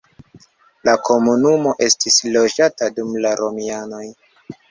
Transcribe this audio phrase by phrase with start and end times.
[0.87, 4.03] La komunumo estis loĝata dum la romianoj.